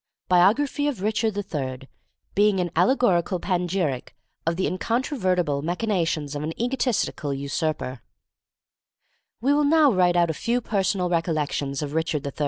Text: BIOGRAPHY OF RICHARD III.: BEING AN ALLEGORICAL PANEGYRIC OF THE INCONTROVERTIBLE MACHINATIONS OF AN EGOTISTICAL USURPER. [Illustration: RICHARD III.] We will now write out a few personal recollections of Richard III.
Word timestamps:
BIOGRAPHY 0.29 0.87
OF 0.87 1.03
RICHARD 1.03 1.37
III.: 1.53 1.87
BEING 2.33 2.59
AN 2.59 2.71
ALLEGORICAL 2.75 3.39
PANEGYRIC 3.39 4.15
OF 4.47 4.55
THE 4.55 4.65
INCONTROVERTIBLE 4.65 5.61
MACHINATIONS 5.61 6.33
OF 6.35 6.41
AN 6.41 6.59
EGOTISTICAL 6.59 7.35
USURPER. 7.35 8.01
[Illustration: 8.01 9.43
RICHARD 9.43 9.49
III.] 9.49 9.53
We 9.53 9.53
will 9.53 9.63
now 9.63 9.91
write 9.91 10.15
out 10.15 10.31
a 10.31 10.33
few 10.33 10.59
personal 10.59 11.07
recollections 11.07 11.83
of 11.83 11.93
Richard 11.93 12.25
III. 12.25 12.31